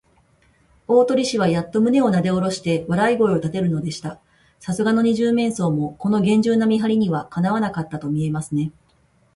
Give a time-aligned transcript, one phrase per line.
[0.87, 4.19] 大鳥氏はやっと胸をなでおろして、笑い声をたてるのでした。
[4.59, 8.71] さすがの二十面相も、このげんじゅうな見はりには、かなわなかったとみえますね。